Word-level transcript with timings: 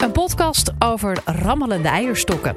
Een 0.00 0.12
podcast 0.12 0.72
over 0.78 1.22
rammelende 1.24 1.88
eierstokken. 1.88 2.56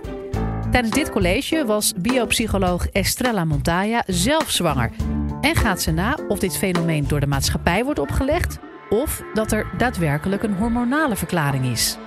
Tijdens 0.71 0.93
dit 0.95 1.09
college 1.09 1.65
was 1.65 1.93
biopsycholoog 1.97 2.87
Estrella 2.87 3.45
Montaya 3.45 4.03
zelf 4.07 4.49
zwanger. 4.49 4.91
En 5.41 5.55
gaat 5.55 5.81
ze 5.81 5.91
na 5.91 6.17
of 6.27 6.39
dit 6.39 6.57
fenomeen 6.57 7.07
door 7.07 7.19
de 7.19 7.27
maatschappij 7.27 7.83
wordt 7.83 7.99
opgelegd 7.99 8.59
of 8.89 9.23
dat 9.33 9.51
er 9.51 9.67
daadwerkelijk 9.77 10.43
een 10.43 10.53
hormonale 10.53 11.15
verklaring 11.15 11.65
is. 11.65 11.97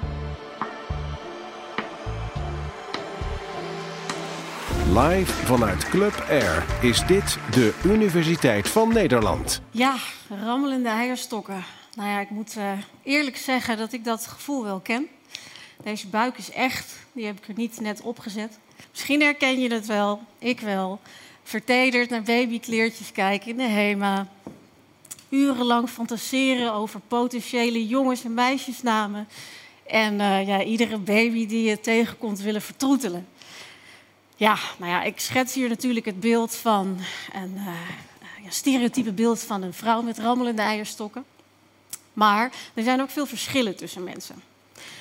Live 4.95 5.32
vanuit 5.32 5.89
Club 5.89 6.25
Air 6.29 6.64
is 6.80 7.07
dit 7.07 7.39
de 7.50 7.75
Universiteit 7.84 8.68
van 8.68 8.93
Nederland. 8.93 9.62
Ja, 9.71 9.96
rammelende 10.45 10.89
eierstokken. 10.89 11.64
Nou 11.95 12.09
ja, 12.09 12.21
ik 12.21 12.30
moet 12.30 12.57
uh, 12.57 12.71
eerlijk 13.03 13.37
zeggen 13.37 13.77
dat 13.77 13.93
ik 13.93 14.05
dat 14.05 14.27
gevoel 14.27 14.64
wel 14.64 14.80
ken. 14.80 15.09
Deze 15.83 16.07
buik 16.07 16.39
is 16.39 16.51
echt, 16.51 16.97
die 17.12 17.27
heb 17.27 17.37
ik 17.37 17.48
er 17.48 17.55
niet 17.57 17.80
net 17.80 18.01
opgezet. 18.01 18.59
Misschien 18.91 19.21
herken 19.21 19.61
je 19.61 19.73
het 19.73 19.87
wel, 19.87 20.21
ik 20.39 20.61
wel. 20.61 21.01
Vertederd 21.43 22.11
naar 22.11 22.23
babykleertjes 22.23 23.12
kijken 23.12 23.51
in 23.51 23.57
de 23.57 23.62
HEMA. 23.62 24.29
Urenlang 25.29 25.89
fantaseren 25.89 26.73
over 26.73 27.01
potentiële 27.01 27.87
jongens- 27.87 28.25
en 28.25 28.35
meisjesnamen. 28.35 29.29
En 29.87 30.12
uh, 30.12 30.47
ja, 30.47 30.62
iedere 30.62 30.99
baby 30.99 31.47
die 31.47 31.69
je 31.69 31.80
tegenkomt 31.80 32.41
willen 32.41 32.63
vertroetelen. 32.63 33.27
Ja, 34.37 34.59
nou 34.79 34.91
ja, 34.91 35.02
ik 35.02 35.21
schets 35.21 35.55
hier 35.55 35.69
natuurlijk 35.69 36.07
het 36.07 36.21
beeld 36.21 36.55
van 36.55 36.99
een 37.33 37.55
uh, 37.55 37.66
ja, 38.45 38.51
stereotype 38.51 39.13
beeld 39.13 39.41
van 39.41 39.63
een 39.63 39.74
vrouw 39.74 40.02
met 40.02 40.19
rammelende 40.19 40.63
eierstokken. 40.63 41.24
Maar 42.13 42.52
er 42.74 42.83
zijn 42.83 43.01
ook 43.01 43.11
veel 43.11 43.27
verschillen 43.27 43.77
tussen 43.77 44.05
mensen. 44.05 44.43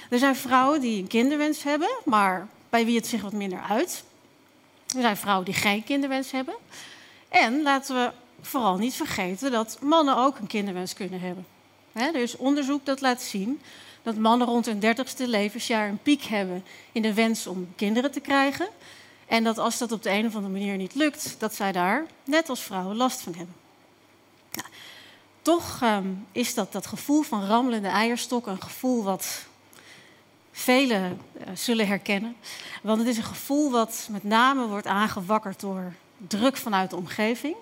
Er 0.09 0.19
zijn 0.19 0.35
vrouwen 0.35 0.81
die 0.81 1.01
een 1.01 1.07
kinderwens 1.07 1.63
hebben, 1.63 1.89
maar 2.05 2.47
bij 2.69 2.85
wie 2.85 2.95
het 2.95 3.07
zich 3.07 3.21
wat 3.21 3.33
minder 3.33 3.61
uit. 3.69 4.03
Er 4.95 5.01
zijn 5.01 5.17
vrouwen 5.17 5.45
die 5.45 5.53
geen 5.53 5.83
kinderwens 5.83 6.31
hebben. 6.31 6.55
En 7.29 7.61
laten 7.61 7.95
we 7.95 8.11
vooral 8.41 8.77
niet 8.77 8.93
vergeten 8.93 9.51
dat 9.51 9.77
mannen 9.81 10.17
ook 10.17 10.37
een 10.37 10.47
kinderwens 10.47 10.93
kunnen 10.93 11.19
hebben. 11.19 11.45
er 11.93 12.15
is 12.15 12.37
onderzoek 12.37 12.85
dat 12.85 13.01
laat 13.01 13.21
zien 13.21 13.61
dat 14.05 14.15
mannen 14.15 14.47
rond 14.47 14.65
hun 14.65 14.79
dertigste 14.79 15.27
levensjaar 15.27 15.89
een 15.89 16.01
piek 16.01 16.23
hebben 16.23 16.63
in 16.91 17.01
de 17.01 17.13
wens 17.13 17.47
om 17.47 17.73
kinderen 17.75 18.11
te 18.11 18.19
krijgen. 18.19 18.67
En 19.25 19.43
dat 19.43 19.57
als 19.57 19.77
dat 19.77 19.91
op 19.91 20.03
de 20.03 20.09
een 20.09 20.25
of 20.25 20.35
andere 20.35 20.53
manier 20.53 20.77
niet 20.77 20.95
lukt, 20.95 21.35
dat 21.39 21.55
zij 21.55 21.71
daar, 21.71 22.05
net 22.23 22.49
als 22.49 22.59
vrouwen, 22.59 22.95
last 22.95 23.21
van 23.21 23.35
hebben. 23.35 23.55
Nou, 24.51 24.67
toch 25.41 25.81
um, 25.83 26.25
is 26.31 26.53
dat, 26.53 26.71
dat 26.71 26.87
gevoel 26.87 27.21
van 27.21 27.45
rammelende 27.45 27.87
eierstok 27.87 28.47
een 28.47 28.61
gevoel 28.61 29.03
wat 29.03 29.45
velen 30.57 31.21
uh, 31.37 31.47
zullen 31.53 31.87
herkennen. 31.87 32.35
Want 32.81 32.99
het 32.99 33.07
is 33.07 33.17
een 33.17 33.23
gevoel 33.23 33.71
wat 33.71 34.07
met 34.11 34.23
name 34.23 34.67
wordt 34.67 34.87
aangewakkerd 34.87 35.59
door 35.59 35.93
druk 36.27 36.57
vanuit 36.57 36.89
de 36.89 36.95
omgeving. 36.95 37.55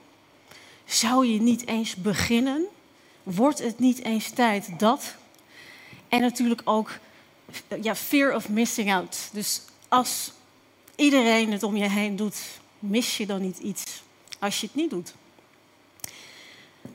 Zou 0.86 1.28
je 1.28 1.42
niet 1.42 1.68
eens 1.68 1.96
beginnen? 1.96 2.66
Wordt 3.24 3.60
het 3.60 3.80
niet 3.80 4.04
eens 4.04 4.30
tijd 4.30 4.80
dat? 4.80 5.16
En 6.10 6.22
natuurlijk 6.22 6.62
ook 6.64 6.92
ja, 7.82 7.96
fear 7.96 8.36
of 8.36 8.50
missing 8.50 8.94
out. 8.94 9.30
Dus 9.32 9.62
als 9.88 10.32
iedereen 10.96 11.52
het 11.52 11.64
om 11.64 11.76
je 11.76 11.90
heen 11.90 12.16
doet, 12.16 12.38
mis 12.80 13.18
je 13.18 13.26
dan 13.26 13.42
niet 13.42 13.58
iets 13.58 14.02
als 14.40 14.60
je 14.60 14.66
het 14.66 14.76
niet 14.76 14.90
doet. 14.90 15.14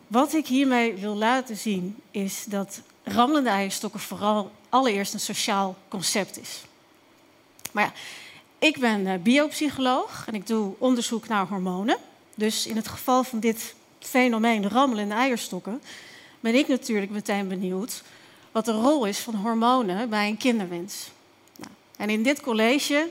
Wat 0.06 0.34
ik 0.34 0.46
hiermee 0.46 0.94
wil 0.94 1.14
laten 1.14 1.56
zien 1.56 1.96
is 2.10 2.44
dat 2.44 2.80
rammelende 3.02 3.50
eierstokken 3.50 4.00
vooral 4.00 4.50
allereerst 4.68 5.14
een 5.14 5.20
sociaal 5.20 5.76
concept 5.88 6.38
is. 6.40 6.62
Maar 7.72 7.84
ja, 7.84 7.92
ik 8.58 8.78
ben 8.78 9.06
eh, 9.06 9.18
biopsycholoog 9.18 10.24
en 10.26 10.34
ik 10.34 10.46
doe 10.46 10.74
onderzoek 10.78 11.28
naar 11.28 11.46
hormonen. 11.46 11.96
Dus 12.34 12.66
in 12.66 12.76
het 12.76 12.88
geval 12.88 13.24
van 13.24 13.40
dit 13.40 13.74
fenomeen 13.98 14.68
rammelende 14.68 15.14
eierstokken 15.14 15.82
ben 16.40 16.54
ik 16.54 16.68
natuurlijk 16.68 17.10
meteen 17.10 17.48
benieuwd 17.48 18.02
wat 18.52 18.64
de 18.64 18.72
rol 18.72 19.04
is 19.04 19.18
van 19.18 19.34
hormonen 19.34 20.08
bij 20.08 20.28
een 20.28 20.36
kinderwens. 20.36 21.10
Nou, 21.56 21.70
en 21.96 22.10
in 22.10 22.22
dit 22.22 22.40
college 22.40 23.08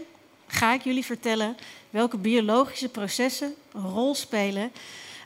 ga 0.47 0.73
ik 0.73 0.83
jullie 0.83 1.05
vertellen 1.05 1.57
welke 1.89 2.17
biologische 2.17 2.89
processen 2.89 3.55
een 3.73 3.89
rol 3.89 4.15
spelen 4.15 4.71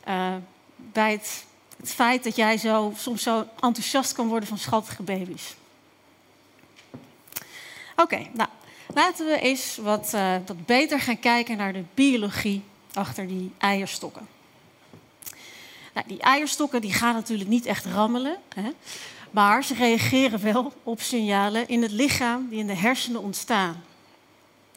uh, 0.07 0.35
bij 0.75 1.11
het, 1.11 1.45
het, 1.77 1.91
feit 1.91 2.23
dat 2.23 2.35
jij 2.35 2.57
zo, 2.57 2.93
soms 2.97 3.23
zo 3.23 3.45
enthousiast 3.59 4.13
kan 4.13 4.27
worden 4.27 4.49
van 4.49 4.57
schattige 4.57 5.03
baby's. 5.03 5.55
Oké, 8.01 8.27
nou, 8.33 8.49
laten 8.93 9.25
we 9.25 9.39
eens 9.39 9.77
wat, 9.77 10.11
uh, 10.15 10.35
wat 10.45 10.65
beter 10.65 10.99
gaan 10.99 11.19
kijken 11.19 11.57
naar 11.57 11.73
de 11.73 11.83
biologie 11.93 12.63
achter 12.93 13.27
die 13.27 13.51
eierstokken. 13.57 14.27
Nou, 15.93 16.07
die 16.07 16.19
eierstokken 16.19 16.81
die 16.81 16.93
gaan 16.93 17.13
natuurlijk 17.13 17.49
niet 17.49 17.65
echt 17.65 17.85
rammelen, 17.85 18.37
hè, 18.55 18.69
maar 19.31 19.63
ze 19.63 19.73
reageren 19.73 20.43
wel 20.43 20.73
op 20.83 21.01
signalen 21.01 21.67
in 21.67 21.81
het 21.81 21.91
lichaam 21.91 22.47
die 22.49 22.59
in 22.59 22.67
de 22.67 22.75
hersenen 22.75 23.21
ontstaan. 23.21 23.83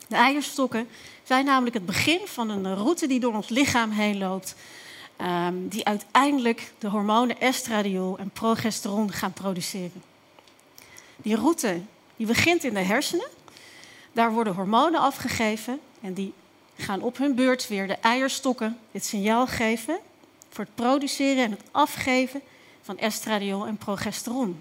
De 0.08 0.16
eierstokken 0.16 0.88
zijn 1.22 1.44
namelijk 1.44 1.74
het 1.74 1.86
begin 1.86 2.20
van 2.24 2.50
een 2.50 2.74
route 2.74 3.06
die 3.06 3.20
door 3.20 3.34
ons 3.34 3.48
lichaam 3.48 3.90
heen 3.90 4.18
loopt, 4.18 4.54
um, 5.20 5.68
die 5.68 5.84
uiteindelijk 5.84 6.72
de 6.78 6.88
hormonen 6.88 7.40
estradiol 7.40 8.18
en 8.18 8.30
progesteron 8.30 9.12
gaan 9.12 9.32
produceren. 9.32 10.02
Die 11.16 11.36
route 11.36 11.80
die 12.16 12.26
begint 12.26 12.64
in 12.64 12.74
de 12.74 12.80
hersenen, 12.80 13.28
daar 14.12 14.32
worden 14.32 14.54
hormonen 14.54 15.00
afgegeven 15.00 15.80
en 16.00 16.14
die 16.14 16.32
gaan 16.76 17.02
op 17.02 17.16
hun 17.16 17.34
beurt 17.34 17.68
weer 17.68 17.86
de 17.86 17.96
eierstokken 17.96 18.78
het 18.90 19.04
signaal 19.04 19.46
geven 19.46 19.98
voor 20.48 20.64
het 20.64 20.74
produceren 20.74 21.44
en 21.44 21.50
het 21.50 21.62
afgeven 21.70 22.40
van 22.82 22.98
estradiol 22.98 23.66
en 23.66 23.76
progesteron. 23.76 24.58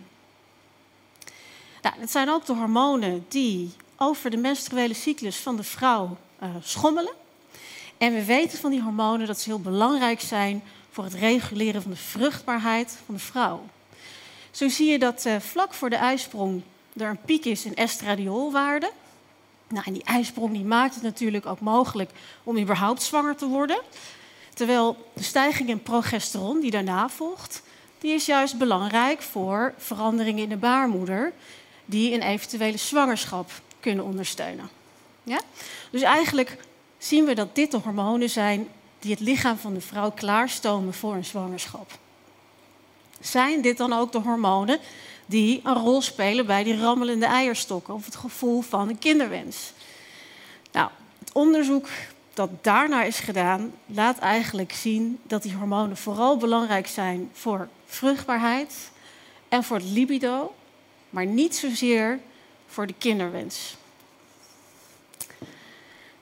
Nou, 1.82 1.96
het 2.00 2.12
zijn 2.12 2.30
ook 2.30 2.46
de 2.46 2.54
hormonen 2.54 3.26
die 3.28 3.72
over 3.98 4.30
de 4.30 4.38
menstruele 4.38 4.94
cyclus 4.94 5.38
van 5.38 5.56
de 5.56 5.64
vrouw 5.64 6.18
uh, 6.44 6.50
schommelen. 6.62 7.14
En 7.98 8.14
we 8.14 8.26
weten 8.26 8.58
van 8.58 8.72
die 8.72 8.82
hormonen 8.82 9.28
dat 9.28 9.40
ze 9.40 9.50
heel 9.50 9.60
belangrijk 9.60 10.22
zijn 10.22 10.64
voor 10.92 11.04
het 11.04 11.14
reguleren 11.14 11.82
van 11.82 11.92
de 11.92 11.98
vruchtbaarheid 11.98 12.98
van 13.06 13.16
de 13.16 13.22
vrouw. 13.22 13.66
Zo 14.52 14.70
zie 14.70 14.92
je 14.92 15.00
dat 15.00 15.26
uh, 15.26 15.40
vlak 15.40 15.74
voor 15.74 15.90
de 15.90 15.96
ijsprong 15.96 16.62
er 16.98 17.10
een 17.10 17.22
piek 17.26 17.46
is 17.46 17.66
in 17.66 17.76
estradiolwaarde. 17.76 18.92
Nou, 19.68 19.84
en 19.86 19.94
die 19.94 20.04
ijsprong 20.04 20.52
die 20.52 20.64
maakt 20.64 20.94
het 20.94 21.04
natuurlijk 21.04 21.46
ook 21.46 21.60
mogelijk 21.60 22.12
om 22.44 22.58
überhaupt 22.58 23.04
zwanger 23.04 23.36
te 23.36 23.48
worden. 23.48 23.82
Terwijl 24.54 25.12
de 25.14 25.24
stijging 25.24 25.70
in 25.70 25.84
progesteron 25.84 26.60
die 26.60 26.72
daarna 26.72 27.10
volgt, 27.10 27.62
die 28.00 28.14
is 28.14 28.26
juist 28.26 28.58
belangrijk 28.58 29.22
voor 29.22 29.74
veranderingen 29.78 30.44
in 30.44 30.50
de 30.50 30.58
baarmoeder 30.58 31.34
die 31.86 32.14
een 32.14 32.22
eventuele 32.22 32.78
zwangerschap 32.78 33.52
kunnen 33.80 34.06
ondersteunen. 34.06 34.70
Ja? 35.24 35.40
Dus 35.90 36.02
eigenlijk 36.02 36.58
zien 36.98 37.26
we 37.26 37.36
dat 37.36 37.56
dit 37.56 37.72
de 37.72 37.78
hormonen 37.78 38.30
zijn 38.30 38.68
die 39.00 39.12
het 39.12 39.20
lichaam 39.20 39.58
van 39.58 39.74
de 39.74 39.82
vrouw 39.82 40.12
klaarstomen 40.12 40.94
voor 40.94 41.14
een 41.14 41.26
zwangerschap. 41.26 41.92
Zijn 43.20 43.62
dit 43.62 43.78
dan 43.78 43.94
ook 43.94 44.12
de 44.12 44.20
hormonen 44.20 44.80
die 45.26 45.62
een 45.64 45.74
rol 45.74 46.02
spelen 46.02 46.46
bij 46.46 46.64
die 46.64 46.78
rammelende 46.78 47.26
eierstokken 47.26 47.94
of 47.94 48.06
het 48.06 48.16
gevoel 48.16 48.62
van 48.62 48.90
een 48.90 49.00
kinderwens? 49.00 49.72
Nou, 50.72 50.90
het 51.20 51.32
onderzoek 51.34 51.88
dat 52.34 52.50
daarnaar 52.62 53.08
is 53.08 53.20
gedaan, 53.20 53.74
laat 53.86 54.18
eigenlijk 54.18 54.72
zien 54.72 55.20
dat 55.24 55.44
die 55.44 55.54
hormonen 55.54 55.98
vooral 55.98 56.38
belangrijk 56.38 56.88
zijn 56.88 57.30
voor 57.34 57.68
vruchtbaarheid 57.86 58.92
en 59.50 59.64
voor 59.64 59.78
het 59.78 59.86
libido, 59.86 60.54
maar 61.10 61.26
niet 61.26 61.56
zozeer 61.56 62.20
voor 62.68 62.88
de 62.88 62.96
kinderwens. 62.98 63.76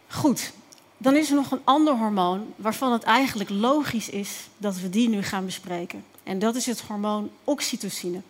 Goed, 0.07 0.51
dan 0.97 1.15
is 1.15 1.29
er 1.29 1.35
nog 1.35 1.51
een 1.51 1.61
ander 1.63 1.97
hormoon 1.97 2.53
waarvan 2.55 2.91
het 2.91 3.03
eigenlijk 3.03 3.49
logisch 3.49 4.09
is 4.09 4.47
dat 4.57 4.79
we 4.79 4.89
die 4.89 5.09
nu 5.09 5.23
gaan 5.23 5.45
bespreken. 5.45 6.05
En 6.23 6.39
dat 6.39 6.55
is 6.55 6.65
het 6.65 6.81
hormoon 6.81 7.31
oxytocine. 7.43 8.21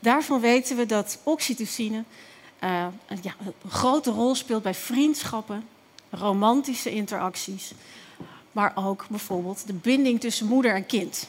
Daarvan 0.00 0.40
weten 0.40 0.76
we 0.76 0.86
dat 0.86 1.18
oxytocine 1.22 2.04
uh, 2.64 2.86
ja, 3.22 3.34
een 3.40 3.70
grote 3.70 4.10
rol 4.10 4.34
speelt 4.34 4.62
bij 4.62 4.74
vriendschappen, 4.74 5.68
romantische 6.10 6.90
interacties, 6.90 7.72
maar 8.52 8.72
ook 8.74 9.04
bijvoorbeeld 9.08 9.66
de 9.66 9.72
binding 9.72 10.20
tussen 10.20 10.46
moeder 10.46 10.74
en 10.74 10.86
kind. 10.86 11.28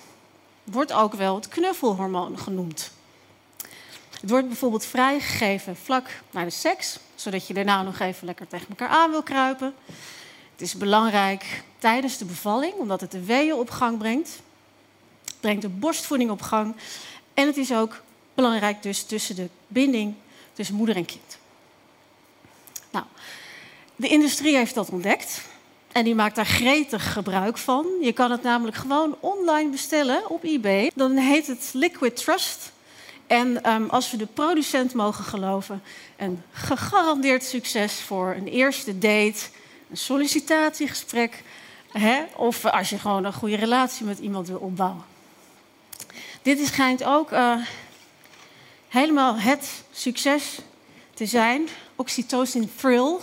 Wordt 0.64 0.94
ook 0.94 1.14
wel 1.14 1.36
het 1.36 1.48
knuffelhormoon 1.48 2.40
genoemd. 2.40 2.92
Het 4.20 4.30
wordt 4.30 4.48
bijvoorbeeld 4.48 4.86
vrijgegeven 4.86 5.76
vlak 5.76 6.10
na 6.32 6.44
de 6.44 6.50
seks, 6.50 7.00
zodat 7.16 7.48
je 7.48 7.54
daarna 7.54 7.84
nog 7.84 8.00
even 8.00 8.26
lekker 8.26 8.48
tegen 8.48 8.68
elkaar 8.70 8.90
aan 8.90 9.12
wil 9.12 9.24
kruipen. 9.24 9.74
Het 10.52 10.62
is 10.62 10.76
belangrijk 10.76 11.64
tijdens 11.78 12.18
de 12.18 12.26
bevalling, 12.26 12.74
omdat 12.74 13.02
het 13.02 13.12
de 13.12 13.26
weeën 13.26 13.54
op 13.54 13.70
gang 13.70 13.98
brengt. 13.98 14.30
Het 15.26 15.40
brengt 15.40 15.62
de 15.62 15.70
borstvoeding 15.70 16.32
op 16.32 16.42
gang. 16.42 16.76
En 17.34 17.48
het 17.48 17.58
is 17.58 17.74
ook 17.74 18.02
belangrijk 18.42 18.84
dus 18.84 19.04
tussen 19.04 19.36
de 19.36 19.50
binding 19.68 20.16
tussen 20.54 20.76
moeder 20.76 20.96
en 20.96 21.06
kind. 21.06 21.38
Nou, 22.92 23.06
de 23.96 24.08
industrie 24.08 24.56
heeft 24.56 24.76
dat 24.76 24.90
ontdekt 24.90 25.42
en 25.92 26.04
die 26.04 26.16
maakt 26.16 26.36
daar 26.36 26.46
gretig 26.46 27.14
gebruik 27.14 27.58
van. 27.58 27.86
Je 28.02 28.12
kan 28.12 28.32
het 28.32 28.44
namelijk 28.44 28.78
gewoon 28.78 29.16
online 29.20 29.70
bestellen 29.70 30.30
op 30.30 30.44
eBay. 30.44 30.92
Dan 30.96 31.18
heet 31.18 31.48
het 31.48 31.70
Liquid 31.74 32.16
Trust. 32.16 32.72
En 33.28 33.72
um, 33.72 33.90
als 33.90 34.12
we 34.12 34.18
de 34.18 34.26
producent 34.26 34.94
mogen 34.94 35.24
geloven, 35.24 35.82
een 36.18 36.42
gegarandeerd 36.52 37.44
succes 37.44 37.94
voor 37.94 38.34
een 38.38 38.48
eerste 38.48 38.98
date, 38.98 39.40
een 39.90 39.98
sollicitatiegesprek, 39.98 41.44
hè, 41.92 42.24
of 42.36 42.66
als 42.66 42.90
je 42.90 42.98
gewoon 42.98 43.24
een 43.24 43.34
goede 43.34 43.56
relatie 43.56 44.06
met 44.06 44.20
iemand 44.20 44.48
wil 44.48 44.60
opbouwen. 44.60 45.04
Dit 46.42 46.68
schijnt 46.68 47.04
ook 47.04 47.32
uh, 47.32 47.56
helemaal 48.90 49.36
het 49.36 49.84
succes 49.92 50.60
te 51.14 51.26
zijn. 51.26 51.68
Oxytocin 51.96 52.72
Thrill. 52.76 53.18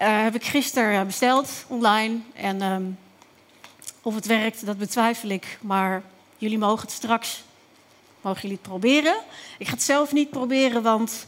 Uh, 0.00 0.22
heb 0.22 0.34
ik 0.34 0.44
gisteren 0.44 1.06
besteld 1.06 1.50
online. 1.66 2.18
En 2.34 2.62
um, 2.62 2.98
of 4.02 4.14
het 4.14 4.26
werkt, 4.26 4.66
dat 4.66 4.78
betwijfel 4.78 5.28
ik. 5.28 5.58
Maar 5.60 6.02
jullie 6.38 6.58
mogen 6.58 6.80
het 6.80 6.90
straks 6.90 7.42
mogen 8.24 8.40
jullie 8.42 8.56
het 8.56 8.68
proberen. 8.68 9.14
Ik 9.58 9.66
ga 9.66 9.72
het 9.72 9.82
zelf 9.82 10.12
niet 10.12 10.30
proberen, 10.30 10.82
want 10.82 11.24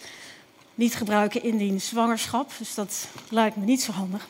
niet 0.75 0.95
gebruiken 0.95 1.43
indien 1.43 1.81
zwangerschap. 1.81 2.51
Dus 2.59 2.75
dat 2.75 3.09
lijkt 3.29 3.57
me 3.57 3.65
niet 3.65 3.83
zo 3.83 3.93
handig. 3.93 4.29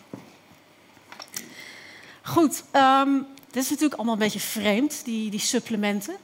Goed, 2.22 2.64
um, 2.72 3.26
dit 3.50 3.62
is 3.62 3.68
natuurlijk 3.68 3.94
allemaal 3.94 4.14
een 4.14 4.20
beetje 4.20 4.40
vreemd, 4.40 5.04
die, 5.04 5.30
die 5.30 5.40
supplementen. 5.40 6.16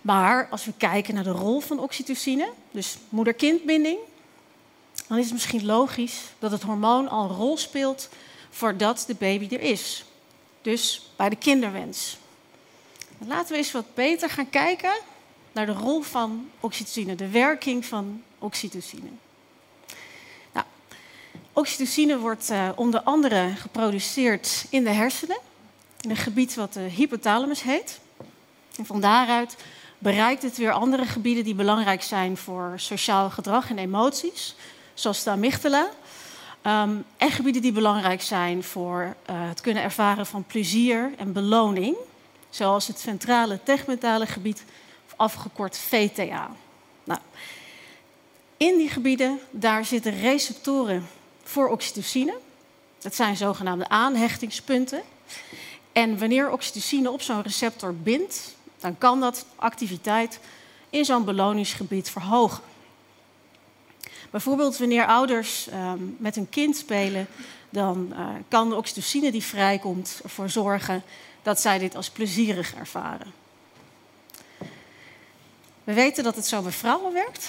Maar 0.00 0.48
als 0.50 0.64
we 0.64 0.72
kijken 0.76 1.14
naar 1.14 1.24
de 1.24 1.30
rol 1.30 1.60
van 1.60 1.78
oxytocine, 1.78 2.52
dus 2.70 2.96
moeder-kindbinding, 3.08 3.98
dan 5.06 5.18
is 5.18 5.24
het 5.24 5.32
misschien 5.32 5.66
logisch 5.66 6.20
dat 6.38 6.50
het 6.50 6.62
hormoon 6.62 7.08
al 7.08 7.24
een 7.24 7.36
rol 7.36 7.56
speelt 7.56 8.08
voordat 8.50 9.04
de 9.06 9.14
baby 9.14 9.54
er 9.54 9.60
is. 9.60 10.04
Dus 10.62 11.10
bij 11.16 11.28
de 11.28 11.36
kinderwens. 11.36 12.18
Laten 13.18 13.52
we 13.52 13.56
eens 13.56 13.72
wat 13.72 13.94
beter 13.94 14.30
gaan 14.30 14.50
kijken 14.50 14.92
naar 15.52 15.66
de 15.66 15.72
rol 15.72 16.00
van 16.02 16.50
oxytocine, 16.60 17.14
de 17.14 17.28
werking 17.28 17.84
van 17.84 18.22
oxytocine. 18.38 19.08
Nou, 20.52 20.66
oxytocine 21.52 22.18
wordt 22.18 22.50
uh, 22.50 22.68
onder 22.74 23.00
andere 23.00 23.52
geproduceerd 23.56 24.66
in 24.70 24.84
de 24.84 24.90
hersenen, 24.90 25.38
in 26.00 26.10
een 26.10 26.16
gebied 26.16 26.54
wat 26.54 26.72
de 26.72 26.80
hypothalamus 26.80 27.62
heet. 27.62 28.00
En 28.76 28.86
van 28.86 29.00
daaruit 29.00 29.56
bereikt 30.00 30.42
het 30.42 30.56
weer 30.56 30.72
andere 30.72 31.04
gebieden 31.04 31.44
die 31.44 31.54
belangrijk 31.54 32.02
zijn 32.02 32.36
voor 32.36 32.72
sociaal 32.76 33.30
gedrag 33.30 33.70
en 33.70 33.78
emoties, 33.78 34.54
zoals 34.94 35.22
de 35.22 35.30
amygdala. 35.30 35.88
Um, 36.66 37.04
en 37.16 37.30
gebieden 37.30 37.62
die 37.62 37.72
belangrijk 37.72 38.22
zijn 38.22 38.64
voor 38.64 39.02
uh, 39.02 39.48
het 39.48 39.60
kunnen 39.60 39.82
ervaren 39.82 40.26
van 40.26 40.44
plezier 40.44 41.12
en 41.16 41.32
beloning, 41.32 41.96
zoals 42.50 42.86
het 42.86 43.00
ventrale 43.00 43.58
tegmentale 43.62 44.26
gebied 44.26 44.64
afgekort 45.16 45.78
VTA. 45.78 46.50
Nou, 47.04 47.20
in 48.56 48.76
die 48.76 48.88
gebieden 48.88 49.38
daar 49.50 49.84
zitten 49.84 50.20
receptoren 50.20 51.08
voor 51.42 51.68
oxytocine. 51.68 52.34
Dat 52.98 53.14
zijn 53.14 53.36
zogenaamde 53.36 53.88
aanhechtingspunten. 53.88 55.02
En 55.92 56.18
wanneer 56.18 56.50
oxytocine 56.50 57.10
op 57.10 57.22
zo'n 57.22 57.42
receptor 57.42 57.94
bindt, 57.94 58.54
dan 58.80 58.98
kan 58.98 59.20
dat 59.20 59.46
activiteit 59.56 60.40
in 60.90 61.04
zo'n 61.04 61.24
beloningsgebied 61.24 62.10
verhogen. 62.10 62.62
Bijvoorbeeld 64.30 64.78
wanneer 64.78 65.06
ouders 65.06 65.68
um, 65.72 66.16
met 66.18 66.36
een 66.36 66.48
kind 66.48 66.76
spelen, 66.76 67.26
dan 67.70 68.12
uh, 68.12 68.28
kan 68.48 68.68
de 68.68 68.74
oxytocine 68.74 69.30
die 69.30 69.42
vrijkomt 69.42 70.20
ervoor 70.22 70.48
zorgen 70.48 71.02
dat 71.42 71.60
zij 71.60 71.78
dit 71.78 71.96
als 71.96 72.10
plezierig 72.10 72.74
ervaren. 72.74 73.32
We 75.84 75.92
weten 75.92 76.24
dat 76.24 76.36
het 76.36 76.46
zo 76.46 76.62
bij 76.62 76.72
vrouwen 76.72 77.12
werkt, 77.12 77.48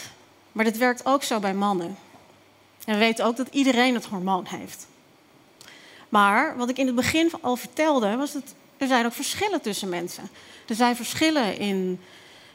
maar 0.51 0.65
dit 0.65 0.77
werkt 0.77 1.05
ook 1.05 1.23
zo 1.23 1.39
bij 1.39 1.53
mannen. 1.53 1.97
En 2.85 2.93
we 2.93 2.99
weten 2.99 3.25
ook 3.25 3.35
dat 3.35 3.47
iedereen 3.51 3.93
het 3.93 4.05
hormoon 4.05 4.45
heeft. 4.45 4.87
Maar 6.09 6.57
wat 6.57 6.69
ik 6.69 6.77
in 6.77 6.85
het 6.85 6.95
begin 6.95 7.31
al 7.41 7.55
vertelde, 7.55 8.15
was 8.15 8.31
dat 8.31 8.53
er 8.81 8.87
zijn 8.87 9.05
ook 9.05 9.13
verschillen 9.13 9.61
tussen 9.61 9.89
mensen. 9.89 10.29
Er 10.67 10.75
zijn 10.75 10.95
verschillen 10.95 11.57
in 11.57 11.99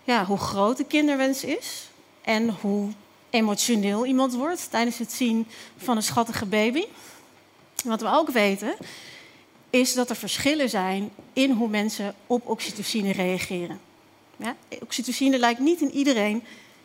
ja, 0.04 0.24
hoe 0.24 0.38
groot 0.38 0.76
de 0.76 0.84
kinderwens 0.84 1.44
is 1.44 1.88
en 2.22 2.48
hoe 2.60 2.90
emotioneel 3.30 4.06
iemand 4.06 4.34
wordt 4.34 4.70
tijdens 4.70 4.98
het 4.98 5.12
zien 5.12 5.46
van 5.76 5.96
een 5.96 6.02
schattige 6.02 6.46
baby. 6.46 6.84
wat 7.84 8.00
we 8.00 8.08
ook 8.08 8.30
weten, 8.30 8.74
is 9.70 9.94
dat 9.94 10.10
er 10.10 10.16
verschillen 10.16 10.68
zijn 10.68 11.10
in 11.32 11.50
hoe 11.50 11.68
mensen 11.68 12.14
op 12.26 12.48
oxytocine 12.48 13.12
reageren. 13.12 13.80
Ja, 14.36 14.56
oxytocine 14.80 15.38
lijkt 15.38 15.60
niet 15.60 15.80
in 15.80 15.90
iedereen 15.90 16.42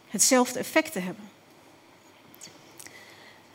hetzelfde 0.10 0.60
effect 0.60 0.92
te 0.92 1.00
hebben. 1.00 1.30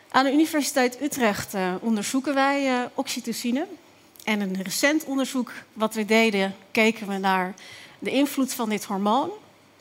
Aan 0.08 0.24
de 0.24 0.32
Universiteit 0.32 1.02
Utrecht 1.02 1.54
uh, 1.54 1.74
onderzoeken 1.80 2.34
wij 2.34 2.68
uh, 2.68 2.84
oxytocine. 2.94 3.66
En 4.26 4.40
een 4.40 4.62
recent 4.62 5.04
onderzoek 5.04 5.52
wat 5.72 5.94
we 5.94 6.04
deden, 6.04 6.54
keken 6.70 7.08
we 7.08 7.18
naar 7.18 7.54
de 7.98 8.10
invloed 8.10 8.54
van 8.54 8.68
dit 8.68 8.84
hormoon 8.84 9.30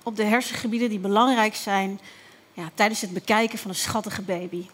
op 0.03 0.15
de 0.15 0.23
hersengebieden 0.23 0.89
die 0.89 0.99
belangrijk 0.99 1.55
zijn 1.55 1.99
ja, 2.53 2.69
tijdens 2.73 3.01
het 3.01 3.13
bekijken 3.13 3.57
van 3.57 3.69
een 3.69 3.75
schattige 3.75 4.21
baby. 4.21 4.65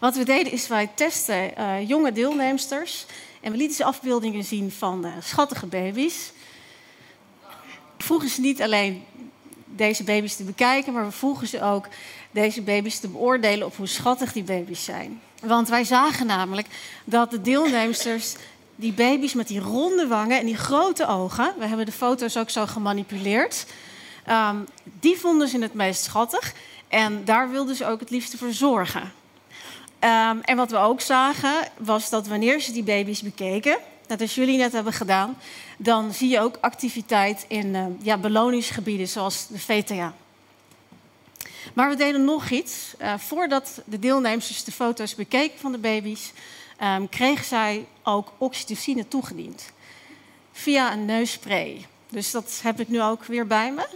Wat 0.00 0.16
we 0.16 0.24
deden 0.24 0.52
is 0.52 0.68
wij 0.68 0.90
testen 0.94 1.52
uh, 1.58 1.88
jonge 1.88 2.12
deelnemsters 2.12 3.06
en 3.40 3.50
we 3.50 3.56
lieten 3.56 3.76
ze 3.76 3.84
afbeeldingen 3.84 4.44
zien 4.44 4.70
van 4.70 5.06
schattige 5.20 5.66
baby's 5.66 6.32
vroegen 7.98 8.28
ze 8.28 8.40
niet 8.40 8.62
alleen 8.62 9.04
deze 9.64 10.04
baby's 10.04 10.36
te 10.36 10.44
bekijken, 10.44 10.92
maar 10.92 11.04
we 11.04 11.12
vroegen 11.12 11.48
ze 11.48 11.62
ook 11.62 11.88
deze 12.30 12.62
baby's 12.62 12.98
te 12.98 13.08
beoordelen 13.08 13.66
op 13.66 13.76
hoe 13.76 13.86
schattig 13.86 14.32
die 14.32 14.42
baby's 14.42 14.84
zijn. 14.84 15.20
Want 15.42 15.68
wij 15.68 15.84
zagen 15.84 16.26
namelijk 16.26 16.66
dat 17.04 17.30
de 17.30 17.40
deelnemsters 17.40 18.34
die 18.76 18.92
baby's 18.92 19.34
met 19.34 19.48
die 19.48 19.60
ronde 19.60 20.06
wangen 20.06 20.38
en 20.38 20.46
die 20.46 20.56
grote 20.56 21.06
ogen, 21.06 21.54
we 21.58 21.66
hebben 21.66 21.86
de 21.86 21.92
foto's 21.92 22.36
ook 22.36 22.50
zo 22.50 22.66
gemanipuleerd, 22.66 23.66
um, 24.28 24.66
die 25.00 25.18
vonden 25.18 25.48
ze 25.48 25.58
het 25.58 25.74
meest 25.74 26.02
schattig 26.02 26.52
en 26.88 27.24
daar 27.24 27.50
wilden 27.50 27.74
ze 27.74 27.86
ook 27.86 28.00
het 28.00 28.10
liefste 28.10 28.38
voor 28.38 28.52
zorgen. 28.52 29.00
Um, 29.00 30.40
en 30.40 30.56
wat 30.56 30.70
we 30.70 30.76
ook 30.76 31.00
zagen 31.00 31.68
was 31.76 32.10
dat 32.10 32.26
wanneer 32.26 32.60
ze 32.60 32.72
die 32.72 32.82
baby's 32.82 33.22
bekeken, 33.22 33.78
net 34.08 34.20
als 34.20 34.34
jullie 34.34 34.58
net 34.58 34.72
hebben 34.72 34.92
gedaan, 34.92 35.38
dan 35.76 36.12
zie 36.12 36.28
je 36.28 36.40
ook 36.40 36.58
activiteit 36.60 37.44
in 37.48 37.66
uh, 37.66 37.84
ja, 38.00 38.18
beloningsgebieden 38.18 39.08
zoals 39.08 39.46
de 39.46 39.58
VTA. 39.58 40.14
Maar 41.74 41.88
we 41.88 41.96
deden 41.96 42.24
nog 42.24 42.50
iets. 42.50 42.94
Uh, 43.00 43.18
voordat 43.18 43.82
de 43.84 43.98
deelnemers 43.98 44.64
de 44.64 44.72
foto's 44.72 45.14
bekeken 45.14 45.58
van 45.58 45.72
de 45.72 45.78
baby's, 45.78 46.32
um, 46.82 47.08
kregen 47.08 47.44
zij 47.44 47.86
ook 48.02 48.32
oxytocine 48.38 49.08
toegediend. 49.08 49.72
Via 50.52 50.92
een 50.92 51.04
neusspray. 51.04 51.86
Dus 52.08 52.30
dat 52.30 52.60
heb 52.62 52.80
ik 52.80 52.88
nu 52.88 53.02
ook 53.02 53.24
weer 53.24 53.46
bij 53.46 53.72
me. 53.72 53.86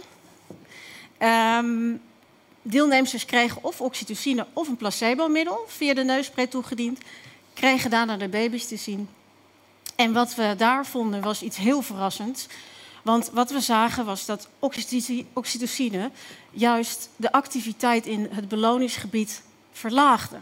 Um, 1.57 2.01
deelnemers 2.61 3.25
kregen 3.25 3.63
of 3.63 3.81
oxytocine 3.81 4.45
of 4.53 4.67
een 4.67 4.77
placebo-middel 4.77 5.65
via 5.67 5.93
de 5.93 6.03
neusspray 6.03 6.47
toegediend. 6.47 6.99
Kregen 7.53 7.89
daarna 7.89 8.17
de 8.17 8.27
baby's 8.27 8.67
te 8.67 8.77
zien 8.77 9.09
en 9.97 10.13
wat 10.13 10.35
we 10.35 10.53
daar 10.57 10.85
vonden 10.85 11.21
was 11.21 11.41
iets 11.41 11.57
heel 11.57 11.81
verrassends. 11.81 12.47
Want 13.07 13.29
wat 13.33 13.51
we 13.51 13.59
zagen 13.59 14.05
was 14.05 14.25
dat 14.25 14.47
oxytocine 15.33 16.11
juist 16.51 17.09
de 17.15 17.31
activiteit 17.31 18.05
in 18.05 18.27
het 18.31 18.47
beloningsgebied 18.47 19.41
verlaagde. 19.71 20.39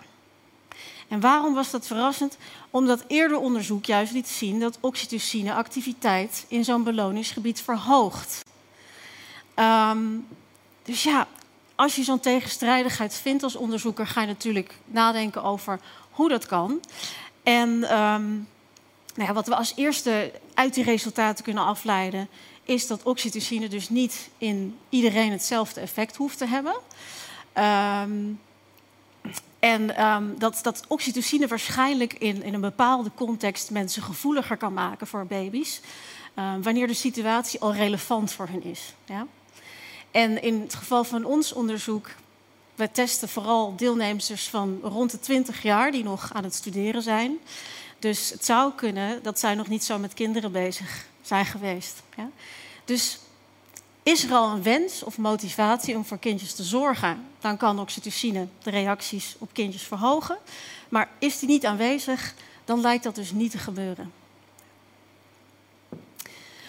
En 1.08 1.20
waarom 1.20 1.54
was 1.54 1.72
dat 1.72 1.88
verrassend? 1.88 2.38
Omdat 2.70 3.04
eerder 3.08 3.38
onderzoek 3.38 3.86
juist 3.86 4.14
liet 4.14 4.28
zien 4.28 4.60
dat 4.60 4.78
oxytocine 4.80 5.54
activiteit 5.54 6.46
in 6.48 6.64
zo'n 6.64 6.84
beloningsgebied 6.84 7.62
verhoogt. 7.62 8.40
Um, 9.56 10.28
dus 10.84 11.04
ja, 11.04 11.28
als 11.76 11.96
je 11.96 12.04
zo'n 12.04 12.20
tegenstrijdigheid 12.20 13.16
vindt 13.16 13.44
als 13.44 13.56
onderzoeker, 13.56 14.08
ga 14.08 14.22
je 14.22 14.28
natuurlijk 14.28 14.74
nadenken 14.86 15.44
over 15.44 15.80
hoe 16.12 16.30
dat 16.30 16.46
kan. 16.46 16.80
En 17.44 17.70
um, 17.70 18.48
nou 19.16 19.28
ja, 19.28 19.34
wat 19.34 19.48
we 19.48 19.56
als 19.56 19.74
eerste 19.76 20.32
uit 20.54 20.74
die 20.74 20.84
resultaten 20.84 21.44
kunnen 21.44 21.64
afleiden, 21.64 22.30
is 22.66 22.88
dat 22.88 23.04
oxytocine 23.04 23.68
dus 23.68 23.90
niet 23.90 24.30
in 24.38 24.78
iedereen 24.90 25.32
hetzelfde 25.32 25.82
effect 25.82 26.16
hoeft 26.16 26.38
te 26.38 26.46
hebben. 26.46 26.76
Um, 27.58 28.40
en 29.60 30.06
um, 30.06 30.40
dat, 30.40 30.60
dat 30.62 30.84
oxytocine 30.88 31.48
waarschijnlijk 31.48 32.14
in, 32.14 32.44
in 32.44 32.54
een 32.54 32.62
bepaalde 32.62 33.12
context 33.16 33.72
mensen 33.72 34.02
gevoeliger 34.02 34.58
kan 34.58 34.74
maken 34.74 35.08
voor 35.08 35.26
baby's. 35.26 35.82
Um, 36.40 36.62
wanneer 36.62 36.88
de 36.88 36.94
situatie 36.94 37.60
al 37.60 37.74
relevant 37.74 38.32
voor 38.32 38.48
hen 38.48 38.64
is. 38.64 38.94
Ja? 39.06 39.28
En 40.12 40.42
in 40.42 40.62
het 40.62 40.76
geval 40.76 41.04
van 41.04 41.26
ons 41.26 41.54
onderzoek 41.54 42.10
We 42.76 42.92
testen 42.92 43.30
vooral 43.30 43.76
deelnemers 43.76 44.48
van 44.50 44.80
rond 44.84 45.12
de 45.12 45.20
20 45.20 45.62
jaar 45.64 45.92
die 45.92 46.04
nog 46.04 46.34
aan 46.34 46.44
het 46.44 46.54
studeren 46.54 47.02
zijn. 47.02 47.38
Dus 48.00 48.30
het 48.30 48.46
zou 48.46 48.74
kunnen 48.76 49.24
dat 49.24 49.40
zij 49.40 49.56
nog 49.56 49.68
niet 49.68 49.84
zo 49.84 49.98
met 49.98 50.14
kinderen 50.14 50.52
bezig 50.52 51.06
zijn 51.28 51.46
geweest. 51.46 52.02
Ja? 52.18 52.30
Dus 52.86 53.20
is 54.04 54.24
er 54.24 54.32
al 54.32 54.52
een 54.52 54.64
wens 54.64 55.04
of 55.04 55.18
motivatie 55.18 55.96
om 55.96 56.06
voor 56.06 56.20
kindjes 56.20 56.54
te 56.54 56.64
zorgen, 56.64 57.28
dan 57.40 57.58
kan 57.58 57.80
oxytocine 57.80 58.48
de 58.64 58.70
reacties 58.70 59.36
op 59.38 59.50
kindjes 59.54 59.84
verhogen. 59.84 60.38
Maar 60.90 61.10
is 61.20 61.40
die 61.40 61.50
niet 61.50 61.66
aanwezig, 61.66 62.34
dan 62.66 62.82
lijkt 62.82 63.04
dat 63.04 63.16
dus 63.16 63.32
niet 63.32 63.52
te 63.52 63.58
gebeuren. 63.58 64.12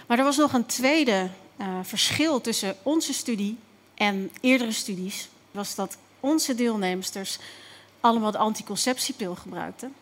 Maar 0.06 0.18
er 0.18 0.24
was 0.24 0.36
nog 0.36 0.52
een 0.52 0.66
tweede 0.66 1.30
uh, 1.56 1.78
verschil 1.82 2.40
tussen 2.40 2.76
onze 2.82 3.12
studie 3.12 3.58
en 3.94 4.30
eerdere 4.40 4.72
studies. 4.72 5.28
Was 5.50 5.74
dat 5.74 5.96
onze 6.20 6.54
deelnemsters 6.54 7.38
allemaal 8.00 8.30
de 8.30 8.38
anticonceptiepil 8.38 9.34
gebruikten. 9.34 9.94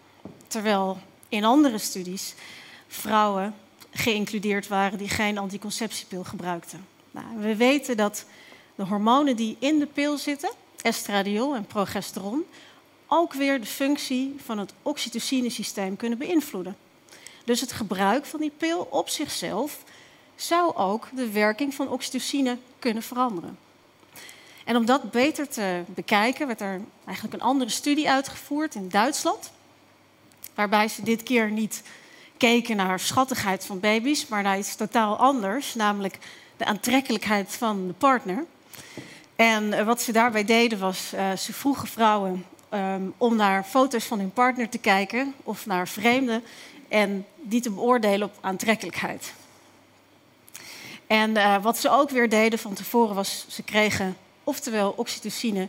Terwijl 0.47 0.99
in 1.29 1.45
andere 1.45 1.79
studies 1.79 2.35
vrouwen 2.89 3.55
geïncludeerd 3.95 4.69
waren 4.69 4.99
die 4.99 5.09
geen 5.09 5.39
anticonceptiepil 5.39 6.25
gebruikten. 6.25 6.87
Nou, 7.11 7.27
we 7.37 7.57
weten 7.57 7.97
dat 7.97 8.25
de 8.75 8.85
hormonen 8.85 9.37
die 9.37 9.57
in 9.59 9.79
de 9.79 9.87
pil 9.87 10.19
zitten, 10.19 10.51
estradiol 10.83 11.55
en 11.55 11.65
progesteron, 11.65 12.45
ook 13.07 13.33
weer 13.33 13.61
de 13.61 13.67
functie 13.67 14.35
van 14.45 14.59
het 14.59 14.73
oxytocine-systeem 14.83 15.97
kunnen 15.97 16.19
beïnvloeden. 16.19 16.77
Dus 17.45 17.61
het 17.61 17.73
gebruik 17.73 18.25
van 18.25 18.41
die 18.41 18.53
pil 18.57 18.89
op 18.91 19.09
zichzelf 19.09 19.83
zou 20.35 20.77
ook 20.77 21.09
de 21.15 21.31
werking 21.31 21.75
van 21.75 21.89
oxytocine 21.89 22.59
kunnen 22.79 23.03
veranderen. 23.03 23.59
En 24.65 24.77
om 24.77 24.87
dat 24.87 25.11
beter 25.11 25.49
te 25.49 25.83
bekijken, 25.87 26.47
werd 26.47 26.61
er 26.61 26.81
eigenlijk 27.05 27.37
een 27.37 27.49
andere 27.49 27.71
studie 27.71 28.11
uitgevoerd 28.11 28.75
in 28.75 28.89
Duitsland. 28.89 29.53
Waarbij 30.55 30.89
ze 30.89 31.03
dit 31.03 31.23
keer 31.23 31.51
niet 31.51 31.83
keken 32.45 32.77
naar 32.77 33.01
schattigheid 33.01 33.67
van 33.67 33.81
baby's, 33.81 34.29
maar 34.29 34.43
naar 34.43 34.59
iets 34.59 34.77
totaal 34.77 35.17
anders, 35.17 35.75
namelijk 35.75 36.19
de 36.57 36.65
aantrekkelijkheid 36.65 37.55
van 37.55 37.87
de 37.87 37.93
partner. 37.93 38.45
En 39.37 39.73
eh, 39.73 39.87
wat 39.87 40.03
ze 40.03 40.13
daarbij 40.13 40.45
deden 40.45 40.79
was, 40.79 41.13
uh, 41.15 41.33
ze 41.33 41.53
vroegen 41.53 41.89
vrouwen 41.89 42.47
um, 42.75 43.15
om 43.17 43.37
naar 43.37 43.65
foto's 43.65 44.05
van 44.05 44.19
hun 44.19 44.33
partner 44.33 44.69
te 44.69 44.79
kijken 44.79 45.35
of 45.43 45.67
naar 45.67 45.89
vreemden 45.89 46.45
en 46.89 47.27
die 47.43 47.61
te 47.61 47.71
beoordelen 47.71 48.27
op 48.27 48.35
aantrekkelijkheid. 48.41 49.33
En 51.07 51.31
uh, 51.31 51.63
wat 51.63 51.79
ze 51.79 51.91
ook 51.91 52.11
weer 52.11 52.29
deden 52.29 52.59
van 52.59 52.75
tevoren 52.75 53.15
was, 53.15 53.47
ze 53.49 53.63
kregen 53.63 54.17
oftewel 54.45 54.95
oxytocine 54.97 55.69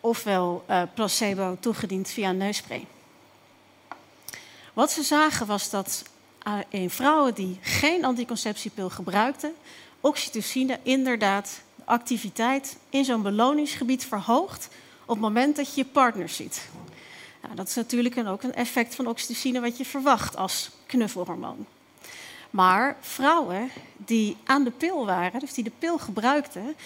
ofwel 0.00 0.64
placebo 0.94 1.56
toegediend 1.60 2.08
via 2.08 2.28
een 2.28 2.36
neusspray. 2.36 2.86
Wat 4.74 4.92
ze 4.92 5.02
zagen 5.02 5.46
was 5.46 5.70
dat 5.70 6.02
uh, 6.46 6.58
in 6.68 6.90
vrouwen 6.90 7.34
die 7.34 7.58
geen 7.60 8.04
anticonceptiepil 8.04 8.90
gebruikten, 8.90 9.54
oxytocine 10.00 10.78
inderdaad 10.82 11.60
de 11.76 11.82
activiteit 11.84 12.76
in 12.90 13.04
zo'n 13.04 13.22
beloningsgebied 13.22 14.04
verhoogt 14.04 14.68
op 15.02 15.08
het 15.08 15.20
moment 15.20 15.56
dat 15.56 15.74
je 15.74 15.80
je 15.80 15.86
partner 15.86 16.28
ziet. 16.28 16.68
Nou, 17.42 17.54
dat 17.54 17.68
is 17.68 17.74
natuurlijk 17.74 18.26
ook 18.26 18.42
een 18.42 18.54
effect 18.54 18.94
van 18.94 19.06
oxytocine 19.06 19.60
wat 19.60 19.76
je 19.76 19.84
verwacht 19.84 20.36
als 20.36 20.70
knuffelhormoon. 20.86 21.66
Maar 22.50 22.96
vrouwen 23.00 23.70
die 23.96 24.36
aan 24.44 24.64
de 24.64 24.70
pil 24.70 25.06
waren, 25.06 25.40
dus 25.40 25.54
die 25.54 25.64
de 25.64 25.72
pil 25.78 25.98
gebruikten, 25.98 26.76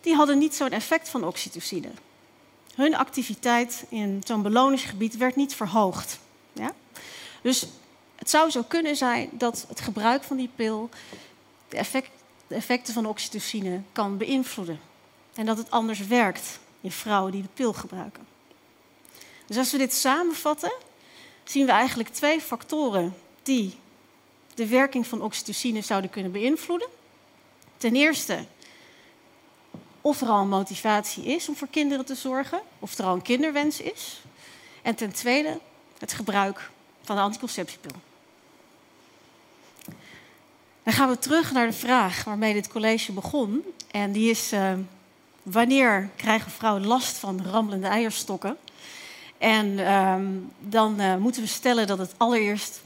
die 0.00 0.14
hadden 0.14 0.38
niet 0.38 0.54
zo'n 0.54 0.70
effect 0.70 1.08
van 1.08 1.24
oxytocine. 1.24 1.90
Hun 2.74 2.96
activiteit 2.96 3.84
in 3.88 4.22
zo'n 4.26 4.42
beloningsgebied 4.42 5.16
werd 5.16 5.36
niet 5.36 5.54
verhoogd. 5.54 6.18
Ja? 6.52 6.74
Dus 7.42 7.66
het 8.16 8.30
zou 8.30 8.50
zo 8.50 8.62
kunnen 8.62 8.96
zijn 8.96 9.28
dat 9.32 9.64
het 9.68 9.80
gebruik 9.80 10.22
van 10.22 10.36
die 10.36 10.50
pil 10.54 10.88
de, 11.68 11.76
effect, 11.76 12.10
de 12.46 12.54
effecten 12.54 12.94
van 12.94 13.06
oxytocine 13.06 13.80
kan 13.92 14.16
beïnvloeden. 14.16 14.80
En 15.34 15.46
dat 15.46 15.58
het 15.58 15.70
anders 15.70 16.06
werkt 16.06 16.58
in 16.80 16.92
vrouwen 16.92 17.32
die 17.32 17.42
de 17.42 17.48
pil 17.54 17.72
gebruiken. 17.72 18.26
Dus 19.46 19.56
als 19.56 19.72
we 19.72 19.78
dit 19.78 19.94
samenvatten, 19.94 20.72
zien 21.44 21.66
we 21.66 21.72
eigenlijk 21.72 22.08
twee 22.08 22.40
factoren 22.40 23.14
die 23.42 23.78
de 24.54 24.66
werking 24.66 25.06
van 25.06 25.22
oxytocine 25.22 25.80
zouden 25.80 26.10
kunnen 26.10 26.32
beïnvloeden. 26.32 26.88
Ten 27.76 27.94
eerste 27.94 28.44
of 30.00 30.20
er 30.20 30.28
al 30.28 30.40
een 30.40 30.48
motivatie 30.48 31.24
is 31.24 31.48
om 31.48 31.56
voor 31.56 31.68
kinderen 31.68 32.04
te 32.04 32.14
zorgen, 32.14 32.60
of 32.78 32.98
er 32.98 33.04
al 33.04 33.14
een 33.14 33.22
kinderwens 33.22 33.80
is. 33.80 34.20
En 34.82 34.94
ten 34.94 35.12
tweede 35.12 35.58
het 35.98 36.12
gebruik 36.12 36.70
van 37.02 37.16
de 37.16 37.22
anticonceptiepil. 37.22 37.92
Dan 40.82 40.92
gaan 40.92 41.08
we 41.08 41.18
terug 41.18 41.52
naar 41.52 41.66
de 41.66 41.72
vraag 41.72 42.24
waarmee 42.24 42.52
dit 42.52 42.68
college 42.68 43.12
begon. 43.12 43.64
En 43.90 44.12
die 44.12 44.30
is: 44.30 44.52
uh, 44.52 44.72
wanneer 45.42 46.10
krijgen 46.16 46.50
vrouwen 46.50 46.86
last 46.86 47.16
van 47.16 47.44
rammelende 47.44 47.86
eierstokken? 47.86 48.56
En 49.38 49.66
uh, 49.66 50.14
dan 50.58 51.00
uh, 51.00 51.16
moeten 51.16 51.42
we 51.42 51.48
stellen 51.48 51.86
dat 51.86 51.98
het 51.98 52.14
allereerst 52.16 52.80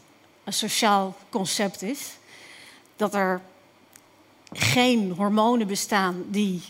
een 0.45 0.53
sociaal 0.53 1.17
concept 1.29 1.83
is. 1.83 2.01
Dat 2.97 3.15
er 3.15 3.41
geen 4.53 5.13
hormonen 5.13 5.67
bestaan 5.67 6.25
die 6.27 6.63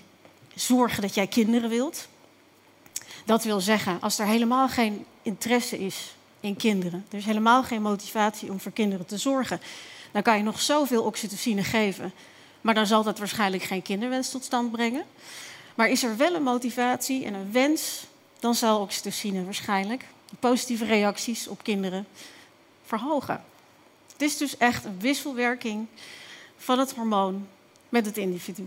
zorgen 0.55 1.03
dat 1.03 1.15
jij 1.15 1.27
kinderen 1.27 1.71
wilt. 1.71 2.09
Dat 3.25 3.45
wil 3.45 3.61
zeggen, 3.61 4.01
als 4.01 4.19
er 4.19 4.27
helemaal 4.27 4.69
geen 4.69 5.05
interesse 5.23 5.79
is 5.79 6.15
in 6.45 6.57
kinderen, 6.57 7.07
er 7.11 7.19
is 7.19 7.25
helemaal 7.25 7.63
geen 7.63 7.83
motivatie 7.83 8.51
om 8.51 8.61
voor 8.61 8.73
kinderen 8.73 9.07
te 9.07 9.19
zorgen, 9.19 9.61
dan 10.13 10.23
kan 10.23 10.37
je 10.37 10.43
nog 10.43 10.61
zoveel 10.61 11.03
oxytocine 11.03 11.65
geven, 11.65 12.13
maar 12.61 12.75
dan 12.75 12.87
zal 12.87 13.03
dat 13.03 13.19
waarschijnlijk 13.19 13.63
geen 13.63 13.83
kinderwens 13.83 14.31
tot 14.31 14.45
stand 14.45 14.71
brengen. 14.73 15.05
Maar 15.75 15.89
is 15.89 16.03
er 16.03 16.17
wel 16.17 16.35
een 16.35 16.43
motivatie 16.43 17.25
en 17.25 17.35
een 17.35 17.53
wens, 17.53 18.07
dan 18.41 18.55
zal 18.55 18.81
oxytocine 18.81 19.45
waarschijnlijk 19.45 20.05
positieve 20.39 20.85
reacties 20.85 21.49
op 21.49 21.63
kinderen 21.63 22.07
verhogen. 22.85 23.45
Het 24.13 24.23
is 24.23 24.37
dus 24.37 24.57
echt 24.57 24.85
een 24.85 25.01
wisselwerking 25.01 25.87
van 26.57 26.79
het 26.79 26.95
hormoon 26.95 27.49
met 27.89 28.07
het 28.07 28.17
individu. 28.17 28.67